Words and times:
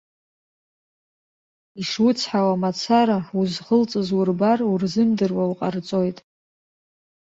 Ишуцҳауа 1.81 2.61
мацара, 2.63 3.17
узхылҵыз 3.39 4.09
урбар 4.19 4.59
урзымдыруа 4.71 5.43
уҟарҵоит. 5.51 6.17